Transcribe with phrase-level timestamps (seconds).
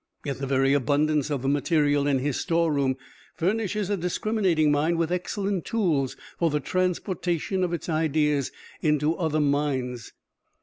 [0.25, 2.95] Yet the very abundance of the material in his storeroom
[3.35, 8.51] furnishes a discriminating mind with excellent tools for the transportation of its ideas
[8.81, 10.11] into other minds.